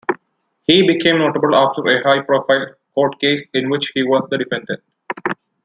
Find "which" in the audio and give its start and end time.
3.69-3.91